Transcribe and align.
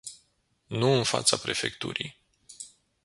Nu 0.67 0.87
în 0.93 1.03
fața 1.03 1.37
prefecturii. 1.37 2.17